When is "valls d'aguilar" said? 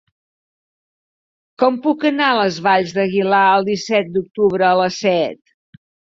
2.69-3.43